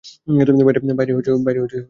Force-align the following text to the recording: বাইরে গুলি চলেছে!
বাইরে 0.97 1.11
গুলি 1.11 1.23
চলেছে! 1.27 1.77